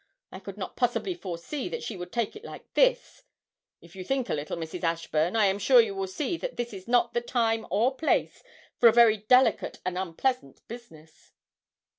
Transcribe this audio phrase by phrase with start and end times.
[0.31, 3.21] I could not possibly foresee that she would take it like this.
[3.81, 4.83] If you think a little, Mrs.
[4.83, 8.41] Ashburn, I am sure you will see that this is not the time or place
[8.79, 11.33] for a very delicate and unpleasant business.'